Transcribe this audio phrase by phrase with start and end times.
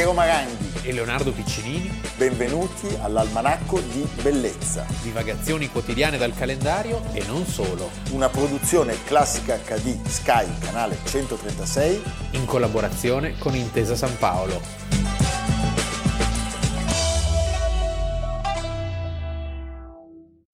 [0.00, 1.90] Piero Maranghi e Leonardo Piccinini.
[2.16, 4.86] Benvenuti all'Almanacco di Bellezza.
[5.02, 7.90] Divagazioni quotidiane dal calendario e non solo.
[8.12, 12.02] Una produzione classica HD Sky, canale 136.
[12.30, 14.62] In collaborazione con Intesa San Paolo.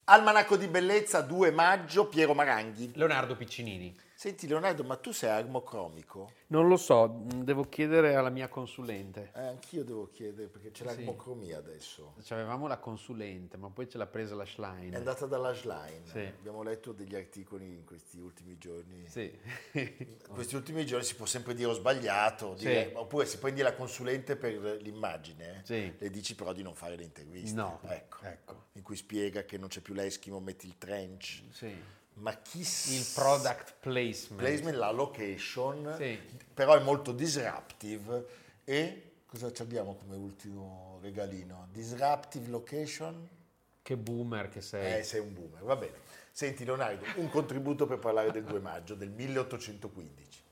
[0.09, 2.91] Almanacco di Bellezza 2 maggio, Piero Maranghi.
[2.95, 3.95] Leonardo Piccinini.
[4.15, 6.31] Senti Leonardo, ma tu sei armocromico?
[6.49, 9.33] Non lo so, devo chiedere alla mia consulente.
[9.35, 12.15] Eh, anch'io devo chiedere perché c'è l'armocromia adesso.
[12.29, 14.93] Avevamo la consulente, ma poi ce l'ha presa la Schlein.
[14.93, 16.07] È andata dalla Schlein.
[16.07, 16.21] Sì.
[16.21, 19.09] Abbiamo letto degli articoli in questi ultimi giorni.
[19.09, 19.37] Sì.
[20.29, 22.95] Questi ultimi giorni si può sempre dire ho sbagliato, dire- Sì.
[22.95, 25.93] oppure se prendi la consulente per l'immagine, Sì.
[25.99, 27.57] le dici però di non fare le interviste.
[27.57, 28.19] No, Ecco.
[28.25, 28.65] ecco.
[28.75, 31.43] In cui spiega che non c'è più l'Eskimo, metti il trench.
[31.51, 31.95] Sì.
[32.19, 34.41] Ma chi Il product placement.
[34.41, 36.19] placement, la location, Sì.
[36.53, 38.27] Però è molto disruptive
[38.65, 41.69] e cosa ci abbiamo come ultimo regalino?
[41.73, 43.29] Disruptive location?
[43.83, 44.99] Che boomer che sei.
[44.99, 45.95] Eh, sei un boomer, va bene.
[46.33, 50.45] Senti Leonardo, un contributo per parlare del 2 maggio del 1815.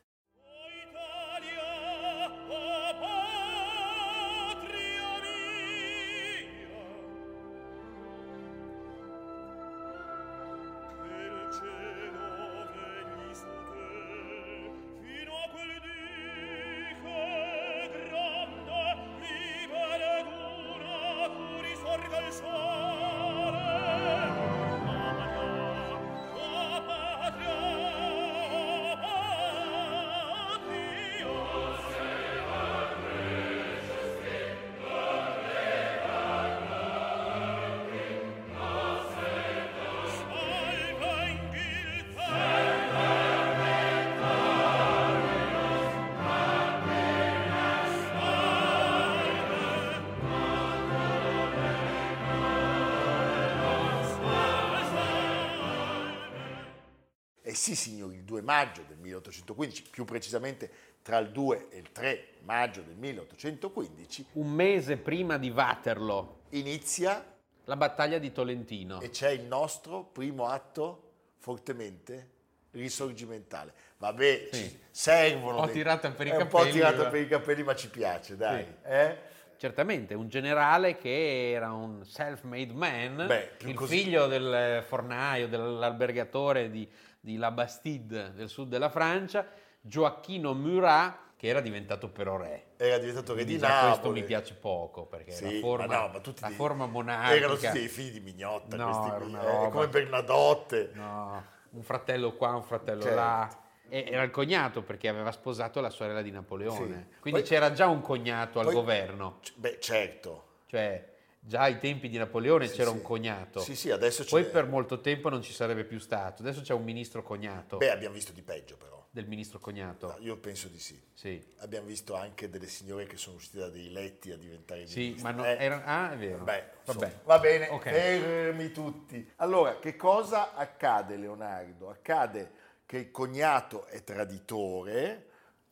[57.64, 60.70] Sì signori, il 2 maggio del 1815, più precisamente
[61.00, 67.24] tra il 2 e il 3 maggio del 1815, Un mese prima di Waterloo, inizia
[67.64, 69.00] la battaglia di Tolentino.
[69.00, 72.32] e c'è il nostro primo atto fortemente
[72.72, 73.72] risorgimentale.
[73.96, 74.68] Vabbè, Sì.
[74.68, 75.60] ci servono.
[75.60, 78.36] Ho dei- tirato per i è un po' capelli, per i capelli, ma ci piace,
[78.36, 78.62] dai.
[78.62, 78.72] Sì.
[78.90, 79.16] eh?
[79.56, 83.96] Certamente, un generale che era un self-made man, Beh, il così.
[84.02, 86.86] figlio del fornaio, dell'albergatore di,
[87.24, 89.46] di La Bastide del sud della Francia,
[89.80, 92.72] Gioacchino Murat, che era diventato però re.
[92.76, 93.88] Era diventato re di già Napoli.
[93.92, 96.86] questo mi piace poco, perché Sì, la forma, ma no, ma tutti la dei- forma
[96.86, 97.34] monarchica...
[97.34, 99.68] Erano tutti dei figli di mignotta, No, questi qui, eh, roba.
[99.70, 100.90] come Bernadotte.
[100.92, 103.16] No, un fratello qua, un fratello Certo.
[103.16, 103.58] là.
[103.88, 107.08] Era il cognato perché aveva sposato la sorella di Napoleone.
[107.12, 107.20] Sì.
[107.20, 109.38] Quindi Poi- c'era già un cognato al poi- governo.
[109.54, 110.44] Beh, certo.
[110.66, 111.13] Cioè,
[111.46, 112.96] già ai tempi di Napoleone Sì, c'era sì.
[112.96, 113.60] un cognato.
[113.60, 116.42] Sì, sì, adesso Poi c'è- per molto tempo non ci sarebbe più stato.
[116.42, 117.76] Adesso c'è un ministro cognato.
[117.76, 118.92] Beh, abbiamo visto di peggio però.
[119.10, 120.08] Del ministro cognato.
[120.08, 121.00] No, io penso di sì.
[121.14, 121.40] Sì.
[121.58, 125.22] Abbiamo visto anche delle signore che sono uscite da dei letti a diventare Sì, ministri.
[125.22, 126.42] ma no, Eh, era- Ah, è vero.
[126.42, 127.20] Beh, Vabbè.
[127.24, 127.82] va bene, Ok.
[127.90, 129.32] fermi tutti.
[129.36, 131.90] Allora, che cosa accade, Leonardo?
[131.90, 132.50] Accade
[132.86, 135.26] che il cognato è traditore,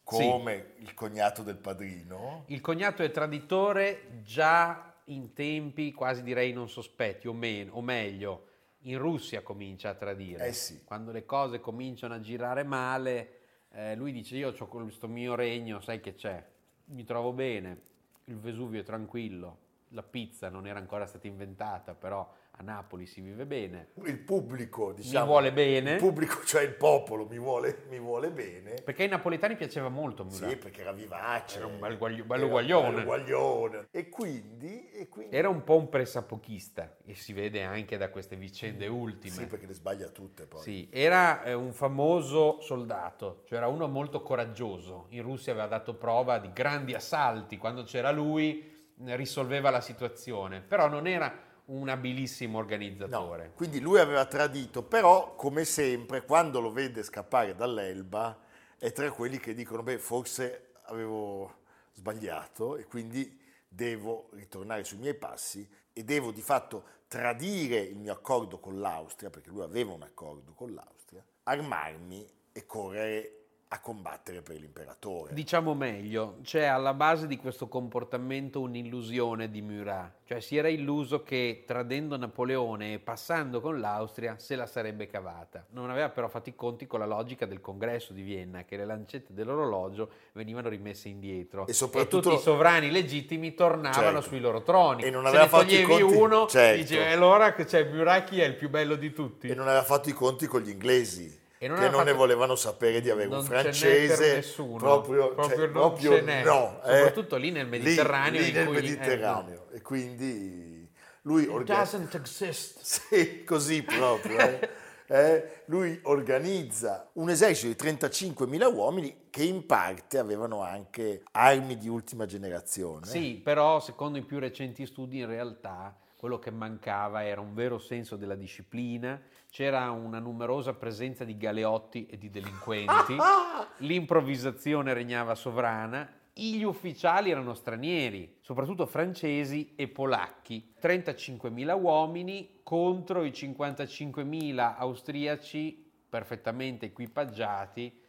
[0.05, 2.44] come il cognato del padrino.
[2.49, 8.46] Il cognato è traditore già in tempi quasi direi non sospetti, o, meno, o meglio,
[8.80, 10.46] in Russia comincia a tradire.
[10.46, 10.82] Eh sì.
[10.84, 13.40] Quando le cose cominciano a girare male,
[13.72, 16.44] eh, lui dice io ho questo mio regno, sai che c'è,
[16.86, 17.80] mi trovo bene,
[18.24, 19.58] il Vesuvio è tranquillo,
[19.88, 23.88] la pizza non era ancora stata inventata, però a Napoli si vive bene.
[24.04, 25.26] Il pubblico, diciamo.
[25.26, 25.92] vuole bene.
[25.92, 28.74] Il pubblico, cioè il popolo, mi vuole, mi vuole bene.
[28.74, 30.50] Perché ai napoletani piaceva molto Murat.
[30.50, 31.58] Sì, perché era vivace.
[31.58, 33.04] Era un bel guaglio- bello guaglione.
[33.04, 33.88] guaglione.
[33.90, 38.36] E quindi, e quindi Era un po' un pressapochista e si vede anche da queste
[38.36, 39.32] vicende ultime.
[39.34, 40.60] Sì, perché le sbaglia tutte poi.
[40.60, 45.06] Sì, era eh, un famoso soldato, cioè era uno molto coraggioso.
[45.10, 48.70] In Russia aveva dato prova di grandi assalti, quando c'era lui
[49.05, 53.52] risolveva la situazione, però non era un abilissimo No, organizzatore.
[53.54, 58.38] quindi lui aveva tradito, però come sempre quando lo vede scappare dall'Elba
[58.78, 61.60] è tra quelli che dicono beh forse avevo
[61.94, 68.12] sbagliato e quindi devo ritornare sui miei passi e devo di fatto tradire il mio
[68.12, 73.42] accordo con l'Austria, perché lui aveva un accordo con l'Austria, armarmi e correre
[73.74, 75.32] a combattere per l'imperatore.
[75.32, 81.22] Diciamo meglio, c'è alla base di questo comportamento un'illusione di Murat, cioè si era illuso
[81.22, 85.64] che tradendo Napoleone e passando con l'Austria se la sarebbe cavata.
[85.70, 88.84] Non aveva però fatto i conti con la logica del congresso di Vienna, che le
[88.84, 94.20] lancette dell'orologio venivano rimesse indietro E soprattutto- tutti i sovrani legittimi tornavano Certo.
[94.20, 95.02] sui loro troni.
[95.02, 96.82] E non Se aveva ne fatto i conti- uno, certo.
[96.82, 99.48] dicevi "E allora c'è Murat chi è il più bello di tutti?
[99.48, 102.17] E non aveva fatto i conti con gli inglesi, E non che non ne fatto-
[102.17, 104.35] volevano sapere di avere un Non per francese.
[104.37, 104.76] nessuno.
[104.76, 106.43] Proprio, Proprio cioè, proprio ce n'è.
[106.44, 106.81] no.
[106.85, 106.97] eh.
[106.97, 109.67] Soprattutto lì nel Mediterraneo Lì, lì nel eh, Mediterraneo.
[109.73, 110.88] E quindi
[111.23, 112.00] lui organizza...
[112.12, 112.81] Exist.
[112.82, 114.38] Sì, così proprio.
[114.38, 114.69] eh.
[115.05, 121.87] Eh, lui organizza un esercito di 35.000 uomini che in parte avevano anche armi di
[121.87, 123.05] ultima generazione.
[123.05, 127.78] Sì, però secondo i più recenti studi in realtà quello che mancava era un vero
[127.78, 129.20] senso della disciplina,
[129.50, 133.16] c'era una numerosa presenza di galeotti e di delinquenti,
[133.78, 143.30] l'improvvisazione regnava sovrana, gli ufficiali erano stranieri, soprattutto francesi e polacchi, 35.000 uomini contro i
[143.30, 148.01] 55.000 austriaci perfettamente equipaggiati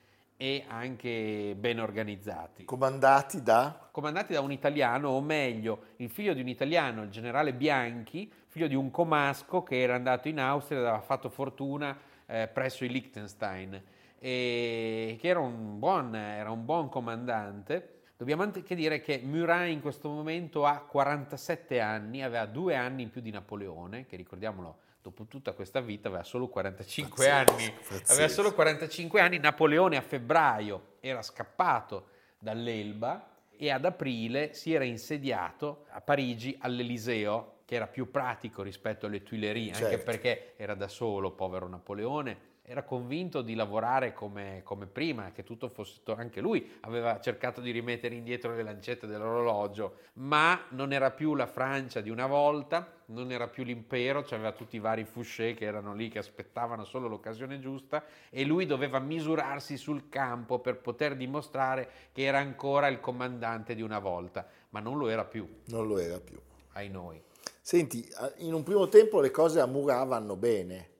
[0.44, 2.66] e anche ben organizzati.
[2.66, 3.88] Comandati da...
[3.92, 8.68] comandati da un italiano, o meglio, il figlio di un italiano, il generale Bianchi, figlio
[8.68, 12.90] di un comasco che era andato in Austria ed aveva fatto fortuna eh, presso i
[12.90, 13.82] Liechtenstein,
[14.20, 18.02] e che era un, buon, era un buon comandante.
[18.18, 23.12] Dobbiamo anche dire che Murat in questo momento ha 47 anni, aveva due anni in
[23.12, 27.72] più di Napoleone, che ricordiamolo, dopo tutta questa vita aveva solo 45 Pazzesco, anni.
[27.72, 28.12] pazzesco.
[28.14, 32.08] Aveva solo 45 anni, Napoleone a febbraio era scappato
[32.40, 39.06] dall'Elba e ad aprile si era insediato a Parigi all'Eliseo, che era più pratico rispetto
[39.06, 40.04] alle Tuileries, anche Certo.
[40.06, 42.52] perché era da solo, povero Napoleone.
[42.66, 46.00] Era convinto di lavorare come, come prima, che tutto fosse.
[46.16, 51.46] Anche lui aveva cercato di rimettere indietro le lancette dell'orologio, ma non era più la
[51.46, 55.94] Francia di una volta, non era più l'impero, c'aveva tutti i vari Fouché che erano
[55.94, 61.90] lì, che aspettavano solo l'occasione giusta, e lui doveva misurarsi sul campo per poter dimostrare
[62.14, 65.98] che era ancora il comandante di una volta, ma non lo era più, Non lo
[65.98, 66.40] era più.
[66.74, 67.22] ai noi.
[67.60, 70.92] Senti, in un primo tempo le cose a Murat vanno bene,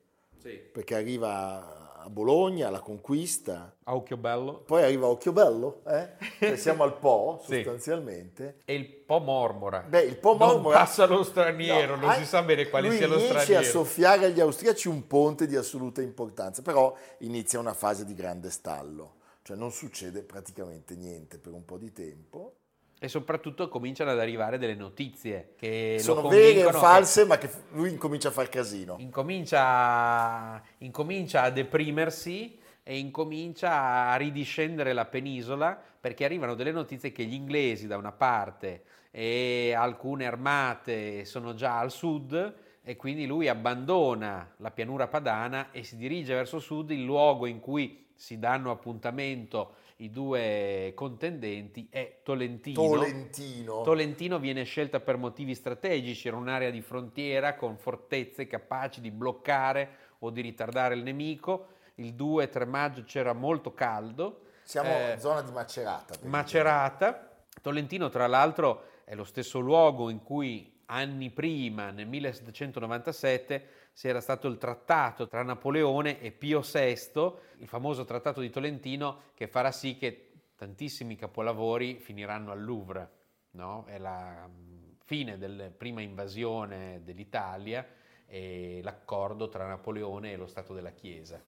[0.44, 0.52] Sì.
[0.72, 4.60] perché arriva a Bologna, alla conquista, A occhio bello.
[4.60, 6.10] poi arriva a Occhiobello, eh?
[6.38, 7.56] Cioè siamo al Po Sì.
[7.64, 8.58] sostanzialmente.
[8.66, 9.80] E il Po mormora.
[9.88, 13.08] Beh, il Po Non mormora- passa lo straniero, non ah, si sa bene quale sia
[13.08, 13.62] lo inizia straniero.
[13.62, 18.50] a soffiare agli austriaci un ponte di assoluta importanza, però inizia una fase di grande
[18.50, 22.56] stallo, cioè non succede praticamente niente per un po' di tempo.
[23.04, 27.90] E soprattutto cominciano ad arrivare delle notizie che Sono vere o false, ma che lui
[27.90, 28.96] incomincia a far casino.
[29.00, 37.26] incomincia, incomincia a deprimersi e incomincia a ridiscendere la penisola perché arrivano delle notizie che
[37.26, 43.50] gli inglesi da una parte e alcune armate sono già al sud e quindi lui
[43.50, 48.72] abbandona la pianura padana e si dirige verso sud, il luogo in cui si danno
[48.72, 52.82] appuntamento i due contendenti è Tolentino.
[52.82, 53.82] Tolentino.
[53.82, 59.90] Tolentino viene scelta per motivi strategici, era un'area di frontiera con fortezze capaci di bloccare
[60.20, 61.68] o di ritardare il nemico.
[61.96, 64.42] Il 2-3 maggio c'era molto caldo.
[64.64, 66.16] Siamo Eh, in zona di Macerata.
[66.24, 67.30] Macerata.
[67.62, 74.20] Tolentino, tra l'altro, è lo stesso luogo in cui anni prima, nel 1797, si era
[74.20, 79.72] stato il trattato tra Napoleone e Pio VI, il famoso trattato di Tolentino, che farà
[79.72, 83.12] sì che tantissimi capolavori finiranno al Louvre.
[83.52, 83.86] no?
[83.86, 87.88] È la mm, fine della prima invasione dell'Italia
[88.26, 91.44] e l'accordo tra Napoleone e lo Stato della Chiesa.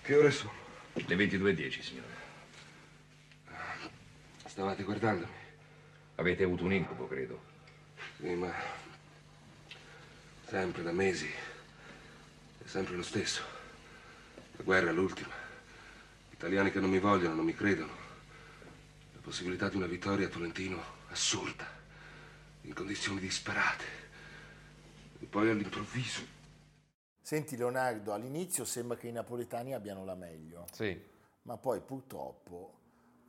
[0.00, 0.52] Che ore sono?
[0.92, 2.26] Le 22.10, signore.
[4.44, 5.32] Stavate guardandomi?
[6.16, 7.40] Avete avuto un incubo, credo.
[8.16, 8.52] Sì, ma...
[10.48, 11.26] Sempre da mesi.
[11.26, 13.42] È sempre lo stesso.
[14.56, 15.34] La guerra è l'ultima.
[16.30, 17.92] Italiani che non mi vogliono, non mi credono.
[19.12, 21.66] La possibilità di una vittoria a Tolentino assurda.
[22.62, 23.84] In condizioni disperate.
[25.18, 26.22] E poi all'improvviso.
[27.20, 30.98] Senti Leonardo, all'inizio sembra che i napoletani abbiano la meglio, Sì,
[31.42, 32.78] ma poi purtroppo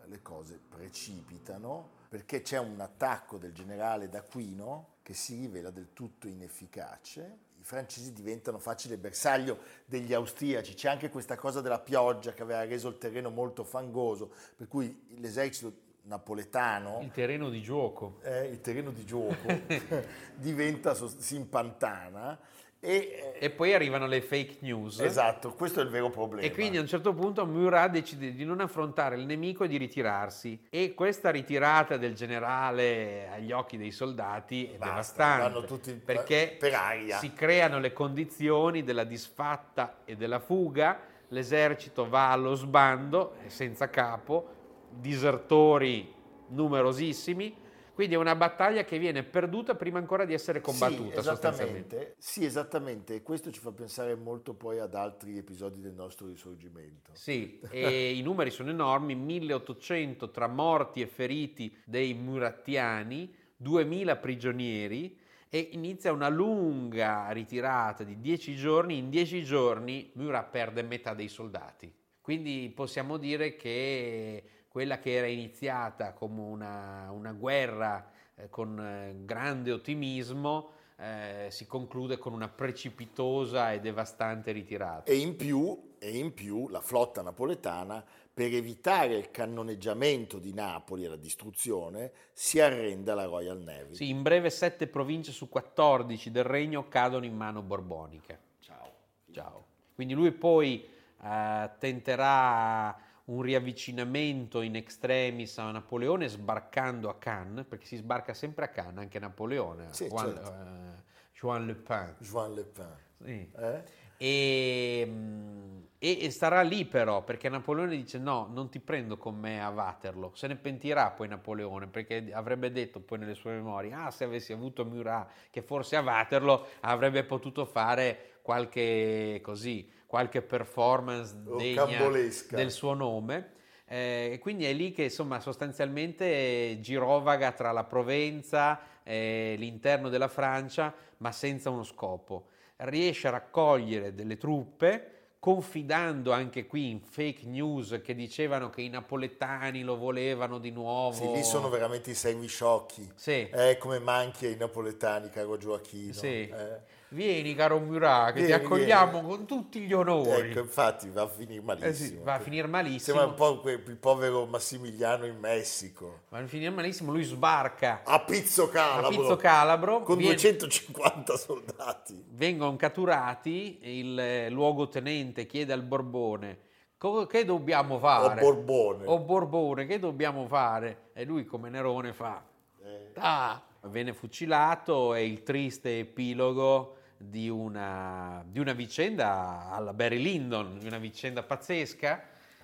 [0.06, 6.28] le cose precipitano perché c'è un attacco del generale d'Aquino che si rivela del tutto
[6.28, 7.38] inefficace.
[7.60, 12.64] I francesi diventano facile bersaglio degli austriaci, c'è anche questa cosa della pioggia che aveva
[12.64, 18.20] reso il terreno molto fangoso, per cui l'esercito napoletano il terreno di gioco.
[18.22, 19.48] eh, il terreno di gioco
[20.38, 22.40] diventa, si impantana
[22.82, 25.00] E, eh, E poi arrivano le fake news.
[25.00, 26.42] esatto, questo è il vero problema.
[26.46, 29.78] E quindi a un certo punto Murat decide di non affrontare il nemico e di
[29.78, 30.68] ritirarsi.
[30.70, 35.68] E questa ritirata del generale agli occhi dei soldati è Basta, devastante.
[35.68, 37.18] tutti perché per aria.
[37.18, 41.00] si creano le condizioni della disfatta e della fuga.
[41.30, 44.56] L'esercito va allo sbando, senza capo,
[44.90, 46.12] disertori
[46.48, 47.56] numerosissimi.
[48.00, 52.16] Quindi è una battaglia che viene perduta prima ancora di essere combattuta Sì, esattamente.
[52.18, 53.16] Sì, esattamente.
[53.16, 57.12] E questo ci fa pensare molto poi ad altri episodi del nostro risorgimento.
[57.12, 65.20] Sì, e i numeri sono enormi, 1800 tra morti e feriti dei murattiani, 2000 prigionieri
[65.50, 68.98] e inizia una lunga ritirata di 10 giorni.
[68.98, 71.94] In 10 giorni Murat perde metà dei soldati.
[72.22, 79.16] Quindi possiamo dire che quella che era iniziata come una, una guerra eh, con eh,
[79.26, 85.10] grande ottimismo eh, si conclude con una precipitosa e devastante ritirata.
[85.10, 91.06] E in più, e in più la flotta napoletana, per evitare il cannoneggiamento di Napoli
[91.06, 93.96] e la distruzione, si arrende alla Royal Navy.
[93.96, 98.40] Sì, in breve sette province su 14 del regno cadono in mano borboniche.
[98.60, 98.92] Ciao.
[99.32, 99.66] Ciao.
[99.96, 100.86] Quindi lui poi
[101.22, 102.98] eh, tenterà
[103.30, 108.98] un riavvicinamento in extremis a Napoleone sbarcando a Cannes, perché si sbarca sempre a Cannes,
[109.04, 110.52] anche Napoleone, Sì, Juan, certo.
[110.52, 111.04] eh,
[111.40, 112.16] Juan Le Pen.
[112.20, 112.96] Juan Le Pen.
[113.24, 113.52] Sì.
[113.56, 113.84] Eh?
[114.18, 119.36] E, mm, e- e starà lì però, perché Napoleone dice no, non ti prendo con
[119.38, 120.34] me a Waterloo.
[120.34, 124.54] Se ne pentirà poi Napoleone, perché avrebbe detto poi nelle sue memorie, ah se avessi
[124.54, 132.96] avuto Murat, che forse a Waterloo avrebbe potuto fare qualche così, qualche performance del suo
[132.96, 133.52] nome.
[133.86, 140.28] Eh, e quindi è lì che insomma sostanzialmente girovaga tra la Provenza e l'interno della
[140.28, 142.48] Francia, ma senza uno scopo.
[142.78, 148.90] Riesce a raccogliere delle truppe, confidando anche qui in fake news che dicevano che i
[148.90, 151.14] napoletani lo volevano di nuovo.
[151.14, 153.12] Sì, lì sono veramente i servi sciocchi.
[153.14, 153.48] Sì.
[153.48, 156.14] Eh, come manchi ai napoletani, caro Gioacchino.
[156.14, 156.50] Sì.
[156.50, 156.98] Eh.
[157.12, 160.50] Vieni caro Murat, che ti Vieni, accogliamo con tutti gli onori.
[160.52, 161.90] Ecco, infatti va a finire malissimo.
[161.90, 163.18] Eh sì, va a finire malissimo.
[163.18, 166.22] Sembra un po' que- il povero Massimiliano in Messico.
[166.30, 169.10] Va a finire malissimo, lui sbarca A Pizzo a Calabro.
[169.10, 172.24] Pizzo Calabro, Con viene- 250 soldati.
[172.30, 176.60] vengono catturati, il eh, luogotenente chiede al Borbone
[177.00, 178.40] "Co- che dobbiamo fare?
[178.40, 179.06] O Borbone.
[179.08, 181.10] O Borbone, che dobbiamo fare?
[181.14, 182.44] E lui come Nerone fa,
[182.84, 190.20] Eh, ah, viene fucilato è il triste epilogo di una, di una vicenda alla Barry
[190.22, 192.24] Lyndon, di una vicenda pazzesca,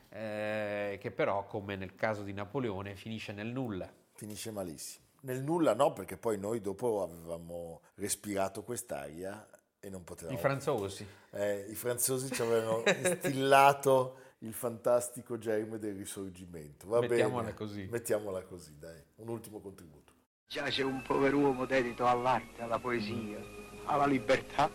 [0.09, 3.91] eh, che però, come nel caso di Napoleone, finisce nel nulla.
[4.13, 5.03] finisce malissimo.
[5.21, 9.45] Nel nulla no, perché poi noi dopo avevamo respirato quest'aria
[9.79, 10.37] e non potevamo.
[10.37, 11.05] I franzosi.
[11.31, 16.87] Eh, I franzosi ci avevano instillato il fantastico germe del risorgimento.
[16.87, 17.55] Va Mettiamola bene.
[17.55, 17.87] così.
[17.89, 19.01] Mettiamola così, dai.
[19.15, 20.13] Un ultimo contributo.
[20.47, 23.39] Già c'è un pover'uomo dedito all'arte, alla poesia,
[23.85, 24.69] alla libertà.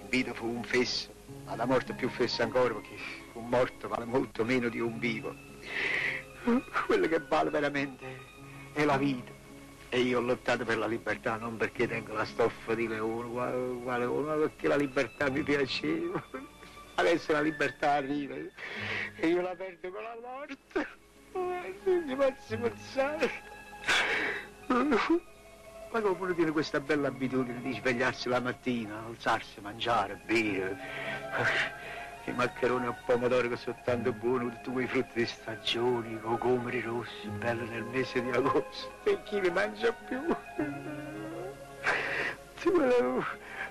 [0.00, 1.12] In vita fu un fesso,
[1.44, 2.96] ma la morte più fessa ancora perché
[3.34, 5.34] un morto vale molto meno di un vivo.
[6.86, 8.06] Quello che vale veramente
[8.72, 9.32] è la vita.
[9.90, 13.28] E io ho lottato per la libertà non perché tengo la stoffa di leone,
[13.98, 16.22] leone, ma perché la libertà mi piaceva.
[16.96, 20.86] Adesso la libertà arriva e io la perdo con la morte.
[22.04, 23.30] Mi faccio pensare.
[25.90, 30.76] Ma come uno tiene questa bella abitudine di svegliarsi la mattina, alzarsi, mangiare, bere,
[32.26, 36.82] i maccheroni al pomodoro che sono tanto buoni, tutti quei frutti di stagione, i cocomeri
[36.82, 40.20] rossi, belli nel mese di agosto, e chi li mangia più?
[42.60, 43.24] Ti volevo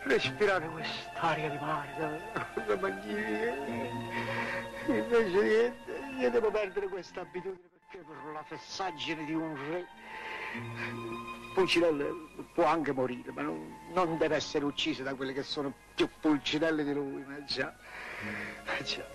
[0.03, 2.21] respirare quest'aria di mare,
[2.65, 3.53] la magnifica.
[4.87, 9.85] Invece niente, io devo perdere questa abitudine perché per la fessaggine di un re
[11.53, 12.05] Pulcinella
[12.53, 16.83] può anche morire, ma non, non deve essere ucciso da quelli che sono più pulcinelle
[16.83, 17.75] di lui, ma già,
[18.65, 19.05] ma già.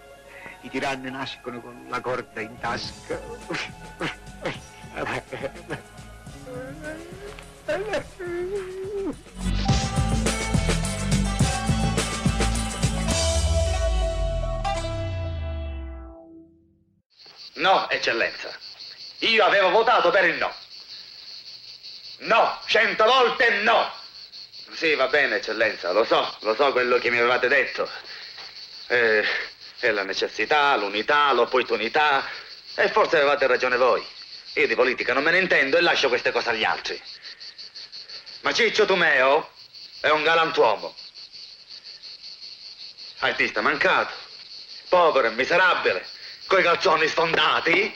[0.62, 3.20] I tiranni nascono con la corda in tasca.
[17.54, 18.50] No, eccellenza.
[19.20, 20.61] Io avevo votato per il no.
[22.22, 23.92] No, cento volte no.
[24.74, 27.88] Sì, va bene, eccellenza, lo so, lo so quello che mi avevate detto.
[28.86, 29.26] Eh,
[29.78, 32.24] è la necessità, l'unità, l'opportunità.
[32.74, 34.06] E forse avevate ragione voi.
[34.54, 37.00] Io di politica non me ne intendo e lascio queste cose agli altri.
[38.42, 39.50] Ma Ciccio Tumeo
[40.00, 40.94] è un galantuomo.
[43.18, 44.12] Artista mancato,
[44.88, 46.06] povero e miserabile,
[46.46, 47.94] coi calzoni sfondati.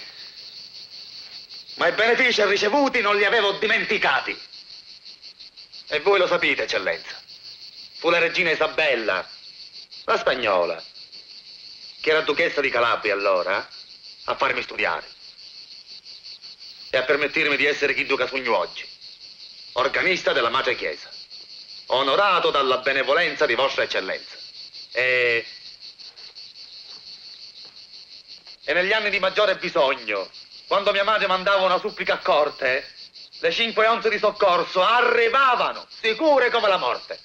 [1.76, 4.38] Ma i benefici ricevuti non li avevo dimenticati.
[5.88, 7.22] E voi lo sapete, eccellenza.
[7.98, 9.28] Fu la regina Isabella,
[10.04, 10.82] la spagnola,
[12.00, 13.68] che era duchessa di Calabria allora,
[14.24, 15.06] a farmi studiare.
[16.90, 18.88] E a permettermi di essere chi duca sogno oggi,
[19.72, 21.10] organista della Madre Chiesa,
[21.86, 24.36] onorato dalla benevolenza di vostra eccellenza.
[24.92, 25.46] E...
[28.64, 30.28] E negli anni di maggiore bisogno,
[30.68, 32.84] quando mia madre mandava una supplica a corte,
[33.40, 37.18] le cinque onze di soccorso arrivavano, sicure come la morte.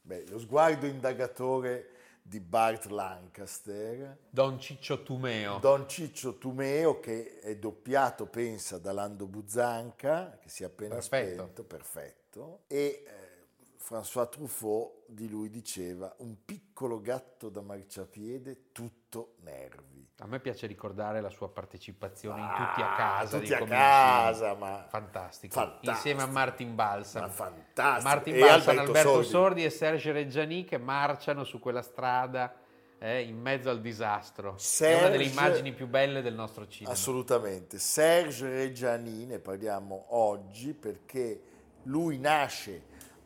[0.00, 1.88] Beh, lo sguardo indagatore
[2.22, 5.58] di Bart Lancaster, Don Ciccio Tumeo.
[5.58, 11.32] Don Ciccio Tumeo che è doppiato, pensa, da Lando Buzzanca, che si è appena Perfetto.
[11.34, 13.32] spento, perfetto, e eh,
[13.78, 19.91] François Truffaut di lui diceva un piccolo gatto da marciapiede tutto nervi.
[20.22, 23.38] A me piace ricordare la sua partecipazione in Ah, Tutti a casa.
[23.38, 25.52] Tutti a casa, ma Fantastico.
[25.52, 25.90] Fantastico.
[25.90, 27.22] Insieme a Martin Balsam.
[27.22, 28.08] Ma fantastico.
[28.08, 29.28] Martin E Balsam, Alberto Alberto, Sordi.
[29.28, 29.64] Sordi.
[29.64, 32.54] e Serge Reggiani che marciano su quella strada
[33.00, 34.50] eh, in mezzo al disastro.
[34.78, 36.92] È una delle Serge- immagini più belle del nostro cinema.
[36.94, 37.78] Assolutamente.
[37.80, 41.42] Serge Reggiani, ne parliamo oggi perché
[41.86, 42.84] lui nasce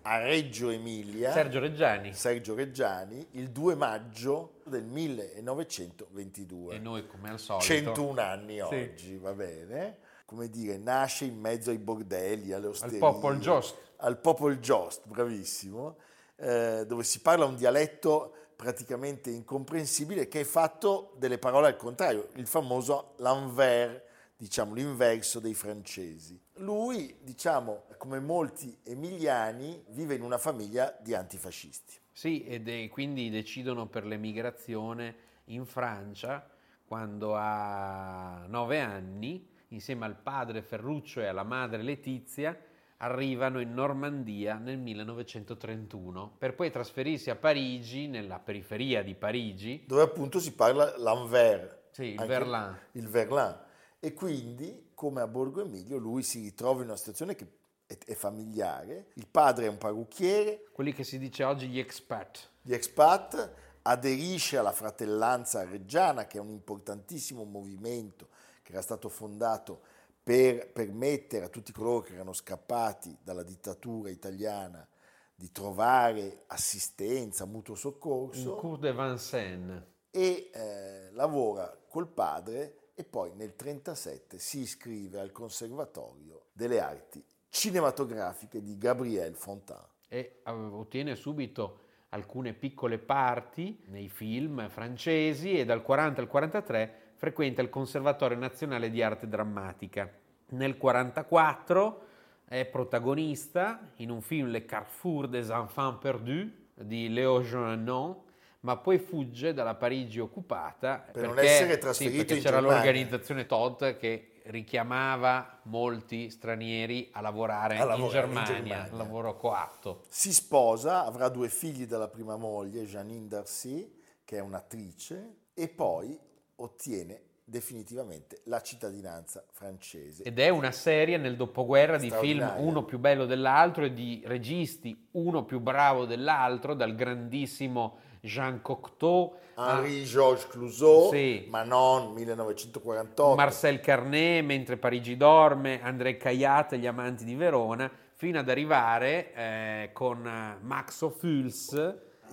[0.08, 1.32] a Reggio Emilia.
[1.32, 2.14] Sergio Reggiani.
[2.14, 6.76] Sergio Reggiani il 2 maggio del 1922.
[6.76, 8.60] E noi, come al solito, 101 anni Sì.
[8.60, 9.98] oggi, va bene?
[10.24, 12.98] Come dire, nasce in mezzo ai bordelli, alle osterie.
[12.98, 13.76] Popol Jost.
[13.98, 15.96] Al Popol Jost, bravissimo,
[16.36, 22.28] eh, dove si parla un dialetto praticamente incomprensibile che è fatto delle parole al contrario,
[22.34, 24.02] il famoso l'envers,
[24.36, 26.38] diciamo l'inverso dei francesi.
[26.56, 31.94] Lui, diciamo, come molti emiliani, vive in una famiglia di antifascisti.
[32.12, 35.14] Sì, è- quindi decidono per l'emigrazione
[35.46, 36.48] in Francia
[36.86, 42.56] quando ha nove anni, insieme al padre Ferruccio e alla madre Letizia,
[42.98, 49.84] arrivano in Normandia nel 1931 per poi trasferirsi a Parigi, nella periferia di Parigi.
[49.86, 51.76] dove appunto si parla l'Anvers.
[51.90, 52.78] Sì, il Verlan.
[52.92, 53.64] Il Verlan.
[53.98, 57.46] E quindi, come a Borgo Emilio, lui si ritrova in una situazione che
[57.86, 59.08] è, è familiare.
[59.14, 62.50] Il padre è un parrucchiere, Quelli che si dice oggi gli expat.
[62.62, 68.28] gli expat, aderisce alla fratellanza reggiana, che è un importantissimo movimento
[68.62, 69.80] che era stato fondato
[70.22, 74.86] per permettere a tutti coloro che erano scappati dalla dittatura italiana
[75.32, 79.82] di trovare assistenza, mutuo soccorso Cour de Vincennes.
[80.10, 87.22] e eh, lavora col padre e poi nel 1937 si iscrive al Conservatorio delle Arti
[87.50, 89.88] Cinematografiche di Gabriel Fontaine.
[90.08, 91.80] e eh, ottiene subito
[92.10, 98.90] alcune piccole parti nei film francesi e dal 40 al 43 frequenta il Conservatorio Nazionale
[98.90, 100.10] di Arte Drammatica.
[100.48, 102.04] Nel 44
[102.46, 108.22] è protagonista in un film Le Carrefour des Enfants Perdus di Léo Jeannon,
[108.66, 112.56] ma poi fugge dalla Parigi occupata Per non perché, essere sì, trasferito perché in c'era
[112.58, 112.82] Germania.
[112.82, 118.96] l'organizzazione Todt che richiamava molti stranieri a lavorare, A lavorare in in Germania, Germania.
[118.96, 120.02] lavoro coatto.
[120.08, 123.88] Si sposa, avrà due figli dalla prima moglie, Janine Darcy,
[124.24, 126.18] che è un'attrice, e poi
[126.56, 130.24] ottiene definitivamente la cittadinanza francese.
[130.24, 135.06] Ed è una serie nel dopoguerra di film uno più bello dell'altro e di registi
[135.12, 141.46] uno più bravo dell'altro, dal grandissimo Jean Cocteau Henri-Georges Clouseau, Sì.
[141.48, 143.34] Manon 1948.
[143.34, 149.32] Marcel Carnet, Mentre Parigi dorme, André Caillat e Gli amanti di Verona, fino ad arrivare
[149.34, 151.72] eh, con eh, Max Ophuls,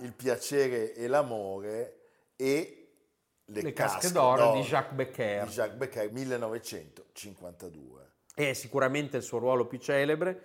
[0.02, 1.96] Il piacere e l'amore
[2.36, 2.88] e
[3.46, 5.46] le, Le casche d'oro di Jacques Becker.
[5.46, 8.02] di Jacques Becker 1952.
[8.34, 10.42] è sicuramente il suo ruolo più celebre,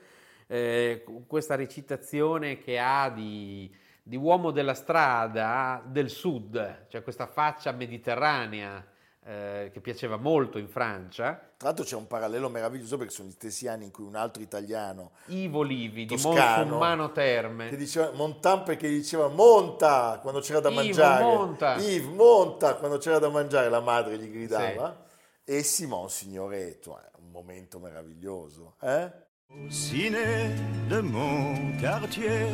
[0.47, 3.73] eh, questa recitazione che ha di,
[4.09, 8.83] di uomo della strada del sud, cioè questa faccia mediterranea
[9.23, 13.33] eh, che piaceva molto in Francia, Tra l'altro c'è un parallelo meraviglioso perché sono gli
[13.33, 18.09] stessi anni in cui un altro italiano Ivo Livi di Toscano, Monsummano Terme, che diceva
[18.11, 21.23] Montan perché diceva monta quando c'era da Ivo, mangiare.
[21.23, 21.75] monta.
[21.75, 25.05] Yves, monta quando c'era da mangiare, la madre gli gridava.
[25.43, 28.77] E Simon Signoretto, è un momento meraviglioso.
[28.81, 29.27] Eh?
[29.51, 30.53] Au ciné
[30.91, 32.45] de mon quartier,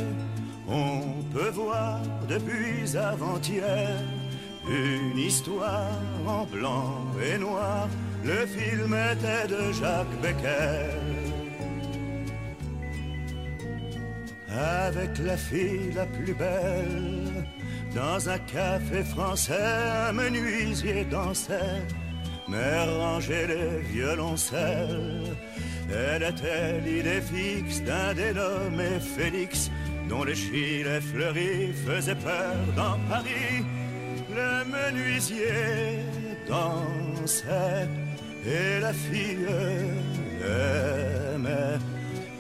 [0.66, 4.00] on peut voir depuis avant-hier
[4.66, 5.92] une histoire
[6.26, 7.90] en blanc et noir.
[8.24, 10.90] Le film était de Jacques Becker.
[14.48, 17.46] Avec la fille la plus belle
[17.94, 21.84] Dans un café français, un menuisier dansait,
[22.48, 25.36] mais rangeait les violoncelles.
[25.90, 29.70] Elle était l'idée fixe d'un dénommé Félix,
[30.10, 33.64] dont les gilets fleuris faisaient peur dans Paris.
[34.30, 36.00] Le menuisier
[36.48, 37.88] dansait
[38.46, 39.48] et la fille
[40.42, 41.80] aimait.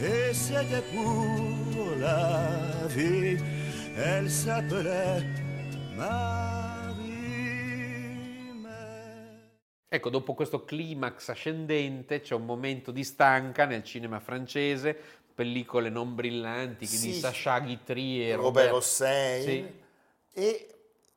[0.01, 3.37] Et c'était pour la vie,
[3.97, 5.23] elle s'appelait
[5.97, 6.54] Marie.
[9.87, 14.97] Ecco, dopo questo climax ascendente c'è un momento di stanca nel cinema francese,
[15.33, 17.07] pellicole non brillanti Sì.
[17.07, 19.43] di Sacha Guitry e Robert Hossein.
[19.43, 19.83] Sì.
[20.33, 20.69] E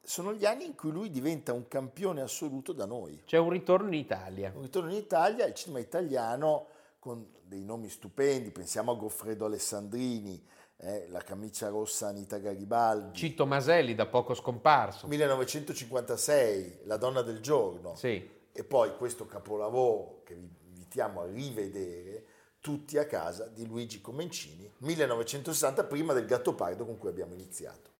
[0.03, 3.23] sono gli anni in cui lui diventa un campione assoluto da noi.
[3.25, 4.53] C'è un ritorno in Italia.
[4.55, 6.67] Un ritorno in Italia, il cinema italiano
[6.99, 10.45] con dei nomi stupendi, pensiamo a Goffredo Alessandrini,
[10.79, 13.17] eh, la camicia rossa Anita Garibaldi.
[13.19, 15.07] Cito Maselli, da poco scomparso.
[15.07, 17.95] 1956, La donna del giorno.
[17.95, 18.37] Sì.
[18.59, 22.25] E poi questo capolavoro che vi invitiamo a rivedere,
[22.61, 27.93] Tutti a casa di Luigi Comencini, 1960, prima del Gattopardo con cui abbiamo iniziato.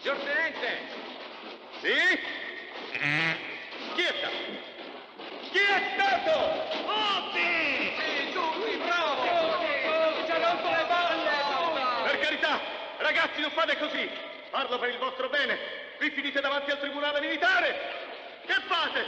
[0.00, 0.68] Signor Tenente!
[1.80, 1.90] Sì?
[3.96, 4.38] Chi è stato?
[5.50, 6.30] Chi è stato?
[6.78, 7.50] Tutti!
[7.98, 9.26] Sì, tutti, bravo!
[10.24, 12.10] Ci ha rotto le balle!
[12.10, 12.60] Per carità,
[12.98, 14.08] ragazzi, non fate così!
[14.52, 15.58] Parlo per il vostro bene!
[15.98, 18.07] Vi finite davanti al tribunale militare!
[18.48, 19.04] Che fate?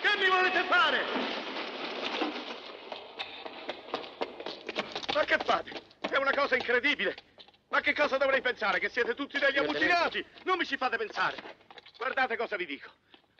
[0.00, 1.04] Che mi volete fare?
[5.12, 5.82] Ma che fate?
[6.00, 7.14] È una cosa incredibile!
[7.68, 8.80] Ma che cosa dovrei pensare?
[8.80, 10.24] Che siete tutti degli ammutinati?
[10.44, 11.36] Non mi ci fate pensare.
[11.98, 12.90] Guardate cosa vi dico.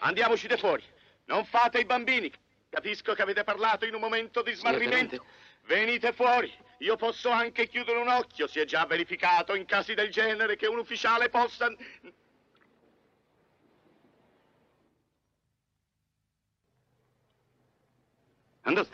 [0.01, 0.85] Andiamo uscite fuori.
[1.25, 2.31] Non fate i bambini.
[2.69, 5.25] Capisco che avete parlato in un momento di smarrimento.
[5.63, 6.53] Venite fuori.
[6.81, 8.47] Io posso anche chiudere un occhio.
[8.47, 11.75] Si è già verificato in casi del genere che un ufficiale possa...
[18.61, 18.87] Stanno?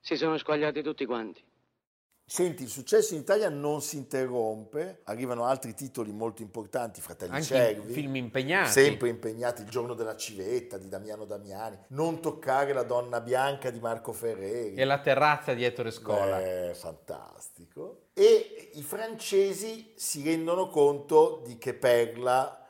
[0.00, 1.42] Si sono squagliati tutti quanti.
[2.28, 7.44] Senti, il successo in Italia non si interrompe, arrivano altri titoli molto importanti, Fratelli Anche
[7.46, 8.70] Cervi, film impegnati.
[8.72, 13.78] sempre impegnati, Il giorno della civetta di Damiano Damiani, Non toccare la donna bianca di
[13.78, 14.74] Marco Ferreri.
[14.74, 16.40] E la terrazza di Ettore Scola.
[16.40, 18.06] È fantastico.
[18.12, 22.60] E i francesi si rendono conto di che Perla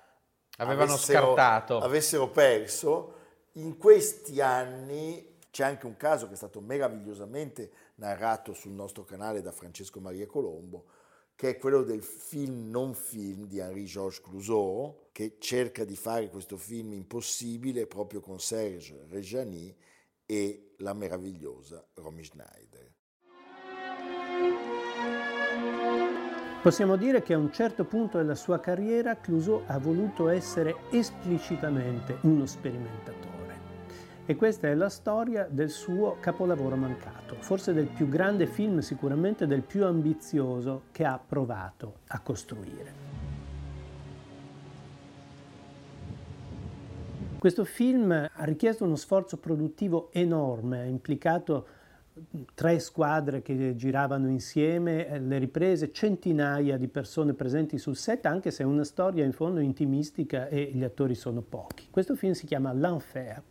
[0.58, 1.78] Avevano avessero- scartato.
[1.78, 3.14] avessero perso.
[3.52, 5.25] In questi anni
[5.56, 10.26] c'è anche un caso che è stato meravigliosamente narrato sul nostro canale da Francesco Maria
[10.26, 10.84] Colombo,
[11.34, 16.58] che è quello del film non film di Henri-Georges Clouseau, che cerca di fare questo
[16.58, 19.74] film impossibile proprio con Serge Reggiani
[20.26, 22.92] e la meravigliosa Romy Schneider.
[26.60, 32.18] Possiamo dire che a un certo punto della sua carriera Clouseau ha voluto essere esplicitamente
[32.24, 33.35] uno sperimentatore.
[34.28, 39.46] E questa è la storia del suo capolavoro mancato, forse del più grande film, sicuramente
[39.46, 42.92] del più ambizioso che ha provato a costruire.
[47.38, 51.66] Questo film ha richiesto uno sforzo produttivo enorme, ha implicato
[52.54, 58.50] tre squadre che giravano insieme, eh, le riprese, centinaia di persone presenti sul set, anche
[58.50, 61.86] se è una storia in fondo intimistica e gli attori sono pochi.
[61.90, 63.42] Questo film si chiama L'Enfer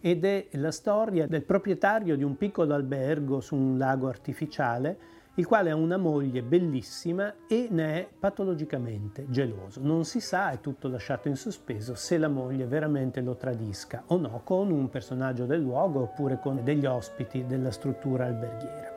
[0.00, 5.46] ed è la storia del proprietario di un piccolo albergo su un lago artificiale, il
[5.46, 9.80] quale ha una moglie bellissima e ne è patologicamente geloso.
[9.80, 14.16] Non si sa, è tutto lasciato in sospeso, se la moglie veramente lo tradisca o
[14.16, 18.96] no con un personaggio del luogo oppure con degli ospiti della struttura alberghiera.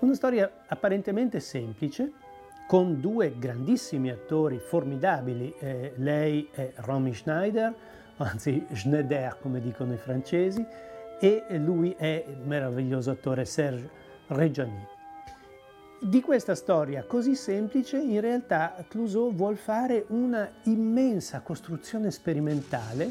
[0.00, 2.12] Una storia apparentemente semplice,
[2.66, 7.74] con due grandissimi attori formidabili, eh, lei è Romy Schneider,
[8.16, 10.64] anzi Schneider come dicono i francesi,
[11.20, 13.88] e lui è il meraviglioso attore Serge
[14.28, 14.86] Reggiani.
[16.00, 23.10] Di questa storia così semplice in realtà Clouseau vuol fare una immensa costruzione sperimentale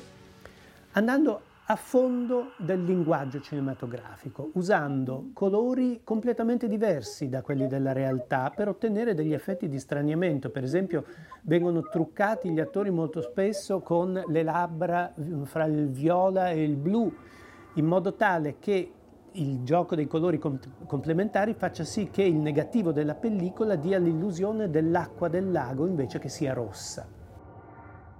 [0.91, 8.67] andando a fondo del linguaggio cinematografico, usando colori completamente diversi da quelli della realtà per
[8.67, 10.49] ottenere degli effetti di straniamento.
[10.49, 11.05] Per esempio
[11.43, 16.75] vengono truccati gli attori molto spesso con le labbra mm, fra il viola e il
[16.75, 17.13] blu,
[17.75, 18.91] in modo tale che
[19.31, 24.69] il gioco dei colori com- complementari faccia sì che il negativo della pellicola dia l'illusione
[24.69, 27.21] dell'acqua del lago invece che sia rossa.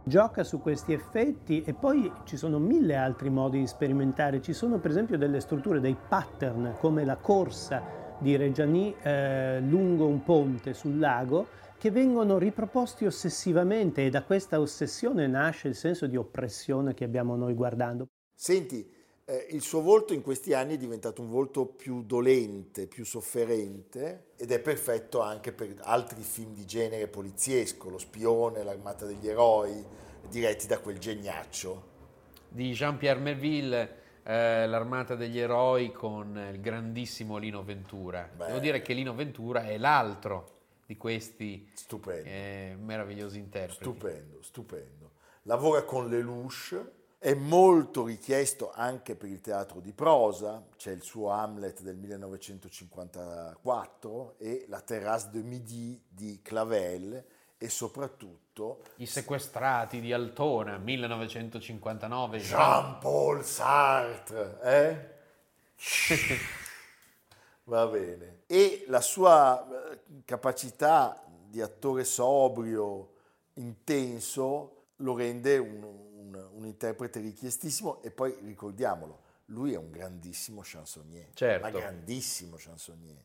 [0.06, 4.42] Gioca su questi effetti e poi ci sono mille altri modi di sperimentare.
[4.42, 7.82] Ci sono per esempio delle strutture, dei pattern come la corsa
[8.20, 14.60] di Reggiani eh, lungo un ponte sul lago che vengono riproposti ossessivamente e da questa
[14.60, 18.08] ossessione nasce il senso di oppressione che abbiamo noi guardando.
[18.34, 18.86] Senti,
[19.26, 24.32] eh, il suo volto in questi anni è diventato un volto più dolente, più sofferente
[24.36, 29.84] ed è perfetto anche per altri film di genere poliziesco, Lo spione, L'armata degli eroi,
[30.30, 31.92] diretti da quel geniaccio.
[32.50, 38.30] Di Jean-Pierre Melville, eh, L'armata degli eroi con il grandissimo Lino Ventura.
[38.36, 38.48] Beh.
[38.48, 40.52] Devo dire che Lino Ventura è l'altro
[40.86, 42.30] di questi Stupendo.
[42.30, 43.84] eh, meravigliosi interpreti.
[43.84, 45.12] Stupendo, stupendo.
[45.44, 46.82] Lavora con Lelouch,
[47.24, 54.36] è molto richiesto anche per il teatro di prosa, c'è il suo Hamlet del 1954
[54.40, 57.26] e la Terrasse de Midi di Clavel
[57.58, 62.40] e soprattutto I sequestrati di Altona, 1959.
[62.40, 65.12] Jean-Paul Sartre, eh?
[67.64, 68.42] Va bene.
[68.48, 73.14] E la sua eh, capacità di attore sobrio,
[73.54, 80.62] intenso, lo rende un, un- un interprete richiestissimo e poi ricordiamolo, lui è un grandissimo
[80.63, 81.62] chansonnier, Certo.
[81.66, 83.22] ma grandissimo chansonnier.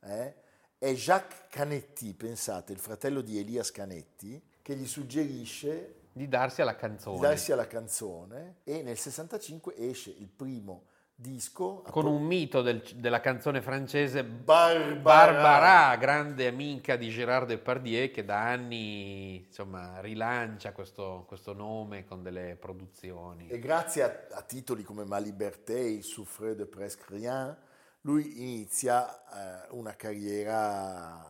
[0.00, 0.34] eh?
[0.76, 6.74] È Jacques Canetti, pensate, il fratello di Elias Canetti, che gli suggerisce Di darsi alla
[6.74, 7.16] canzone.
[7.16, 10.84] di darsi alla canzone e nel 65 esce il primo
[11.20, 14.94] disco con un mito del- della canzone francese Barbara.
[15.00, 22.22] Barbara, grande amica di Gérard Depardieu che da anni insomma, rilancia questo, questo nome con
[22.22, 23.48] delle produzioni.
[23.48, 27.54] e grazie a, a titoli come Ma Liberté, Il Souffre de Presque Rien,
[28.02, 29.06] lui inizia
[29.64, 31.22] eh, una carriera,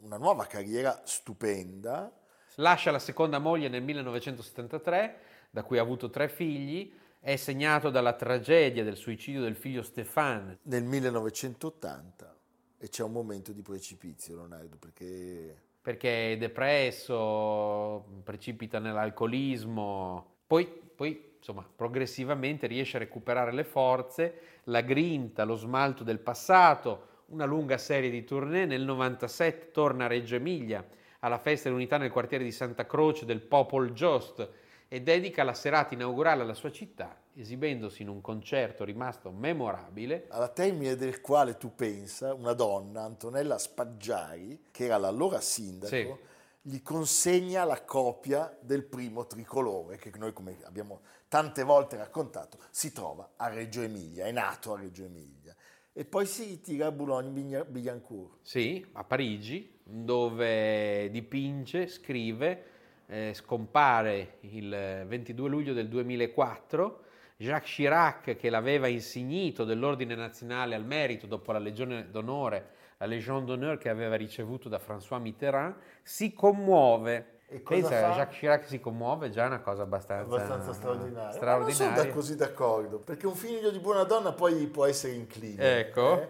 [0.00, 2.10] una nuova carriera stupenda.
[2.54, 5.18] Lascia la seconda moglie nel 1973,
[5.50, 6.90] da cui ha avuto tre figli,
[7.28, 10.60] è segnato dalla tragedia del suicidio del figlio Stéphane.
[10.62, 12.36] Nel 1980
[12.78, 21.34] e c'è un momento di precipizio, Leonardo, perché perché è depresso, precipita nell'alcolismo, poi, poi
[21.36, 27.76] insomma progressivamente riesce a recuperare le forze, la grinta, lo smalto del passato, una lunga
[27.76, 30.86] serie di tournée, nel 97 torna a Reggio Emilia
[31.20, 35.94] alla festa dell'unità nel quartiere di Santa Croce del Popol Just e dedica la serata
[35.94, 41.74] inaugurale alla sua città, esibendosi in un concerto rimasto memorabile alla termine del quale tu
[41.74, 46.14] pensa, una donna, Antonella Spaggiari, che era l'allora sindaco, Sì.
[46.62, 52.90] gli consegna la copia del primo tricolore, che noi, come abbiamo tante volte raccontato, si
[52.90, 55.54] trova a Reggio Emilia, è nato a Reggio Emilia.
[55.92, 58.38] E poi si ritira a Boulogne-Billancourt.
[58.42, 62.64] Sì, a Parigi, dove dipinge, scrive,
[63.08, 67.00] eh, scompare il 22 luglio del 2004.
[67.36, 73.44] Jacques Chirac, che l'aveva insignito dell'Ordine Nazionale al Merito dopo la Legione d'Onore, la Légion
[73.44, 77.36] d'Honneur che aveva ricevuto da François Mitterrand, si commuove.
[77.50, 78.14] E Pensa, fa?
[78.16, 81.16] Jacques Chirac si commuove, già una cosa abbastanza, Abbastanza straordinario.
[81.16, 81.94] Ma non straordinaria.
[81.94, 85.78] sono da- così d'accordo, perché un figlio di buona donna poi può essere incline.
[85.78, 86.20] Ecco.
[86.20, 86.28] eh?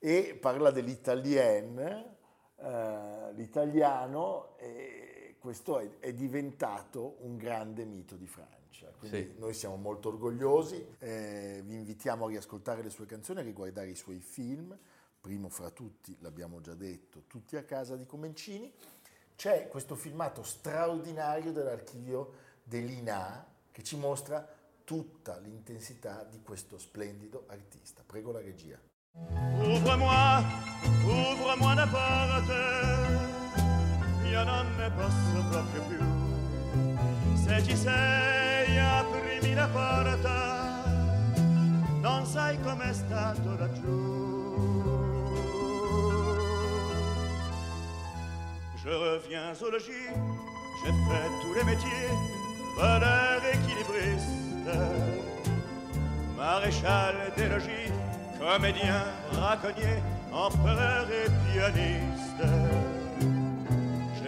[0.00, 1.78] E parla dell'italien,
[2.60, 5.07] eh, l'italiano, e
[5.38, 8.56] questo è, è diventato un grande mito di Francia.
[8.98, 9.38] Quindi Sì.
[9.38, 13.94] noi siamo molto orgogliosi, eh, vi invitiamo a riascoltare le sue canzoni, a riguardare i
[13.96, 14.76] suoi film,
[15.20, 18.72] primo fra tutti, l'abbiamo già detto, Tutti a casa di Comencini.
[19.36, 22.32] C'è questo filmato straordinario dell'archivio
[22.64, 24.46] dell'INA che ci mostra
[24.84, 28.02] tutta l'intensità di questo splendido artista.
[28.04, 28.78] Prego la regia.
[29.12, 30.44] Ouvre-moi,
[31.04, 33.37] ouvre-moi la porte,
[34.30, 36.02] io non ne posso proprio più.
[37.34, 40.84] Se ci sei, aprimi la porta,
[42.00, 44.26] non sai com'è stato laggiù.
[48.76, 50.08] Je reviens au logis,
[50.80, 52.10] j'ai fait tous les métiers,
[52.76, 54.70] voleur équilibriste,
[56.36, 57.92] maréchal des logis,
[58.38, 62.87] comédien, braconnier, empereur et pianiste.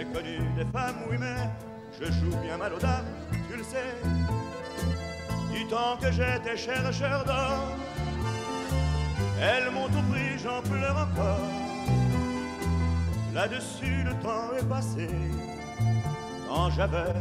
[0.00, 1.36] J'ai connu des femmes, oui, mais
[2.00, 3.04] je joue bien mal aux dames,
[3.50, 3.92] tu le sais.
[5.52, 7.76] Du temps que j'étais chercheur d'or,
[9.38, 11.46] elles m'ont tout pris, j'en pleure encore.
[13.34, 15.06] Là-dessus, le temps est passé,
[16.48, 17.12] quand j'avais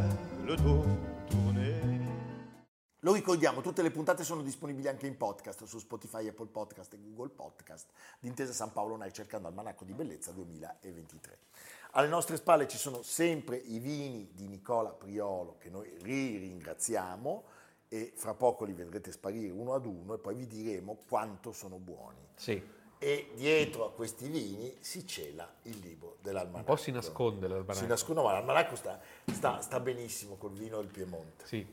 [0.48, 0.86] le dos
[1.30, 1.74] tourné.
[3.02, 6.98] Lo ricordiamo, tutte le puntate sono disponibili anche in podcast su Spotify, Apple Podcast e
[6.98, 7.88] Google Podcast
[8.20, 11.38] di Intesa San Paolo Nai cercando Almanacco di Bellezza 2023.
[11.94, 17.44] Alle nostre spalle ci sono sempre i vini di Nicola Priolo che noi ringraziamo
[17.88, 21.78] e fra poco li vedrete sparire uno ad uno e poi vi diremo quanto sono
[21.78, 22.28] buoni.
[22.36, 22.78] Sì.
[23.02, 26.70] e dietro a questi vini si cela il libro dell'almanacco.
[26.70, 27.80] Un po' si nasconde l'almanacco.
[27.80, 29.00] Si nasconde, ma l'almanacco sta,
[29.32, 31.46] sta- sta benissimo col vino del Piemonte.
[31.48, 31.66] Sì.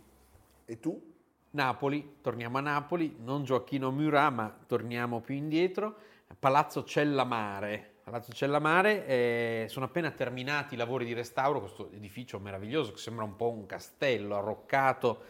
[0.64, 1.14] E tu?
[1.50, 5.96] Napoli, torniamo a Napoli, non Gioacchino Murat, ma torniamo più indietro.
[6.38, 7.94] Palazzo Cellamare.
[8.08, 13.24] Palazzo Cellamare, eh, sono appena terminati i lavori di restauro, questo edificio meraviglioso che sembra
[13.24, 15.22] un po' un castello arroccato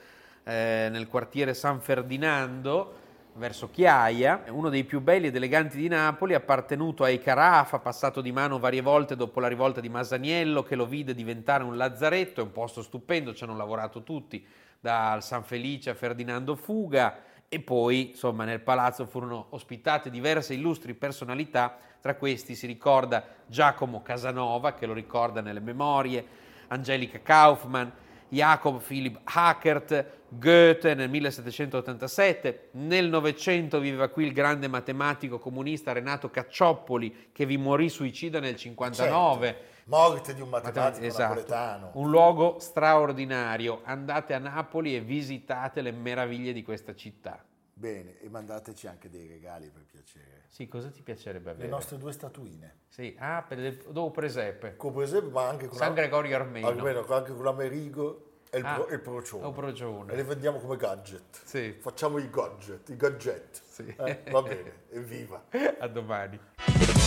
[0.44, 2.92] eh, nel quartiere San Ferdinando,
[3.36, 8.30] verso Chiaia, uno dei più belli ed eleganti di Napoli, appartenuto ai Carafa, passato di
[8.30, 12.44] mano varie volte dopo la rivolta di Masaniello, che lo vide diventare un lazzaretto, è
[12.44, 14.46] un posto stupendo, ci hanno lavorato tutti,
[14.78, 20.94] dal San Felice a Ferdinando Fuga, e poi insomma nel palazzo furono ospitate diverse illustri
[20.94, 26.24] personalità, tra questi si ricorda Giacomo Casanova, che lo ricorda nelle memorie,
[26.68, 27.88] Angelica Kaufmann,
[28.28, 36.30] Jacob Philipp Hackert, Goethe nel 1787, nel Novecento viveva qui il grande matematico comunista Renato
[36.30, 39.46] Caccioppoli che vi morì suicida nel 59.
[39.46, 39.74] Certo.
[39.84, 41.22] Morte di un matematico Esatto.
[41.22, 41.90] napoletano.
[41.94, 43.82] Un luogo straordinario.
[43.84, 47.44] Andate a Napoli e visitate le meraviglie di questa città.
[47.78, 50.44] Bene, e mandateci anche dei regali per piacere.
[50.48, 51.64] Sì, cosa ti piacerebbe avere?
[51.66, 52.78] Le nostre due statuine.
[52.88, 54.76] Sì, ah, per le- dopo presepe.
[54.76, 56.68] Come per esempio, ma anche con San Gregorio Armeno.
[56.68, 59.44] Almeno, anche con l'Amerigo e il, Ah, pro- il procione.
[59.44, 60.10] o procione.
[60.10, 61.42] E le vendiamo come gadget.
[61.44, 61.72] Sì.
[61.78, 63.60] Facciamo i gadget, i gadget.
[63.68, 63.94] Sì.
[63.94, 65.44] Eh, va bene, evviva.
[65.78, 66.40] A domani.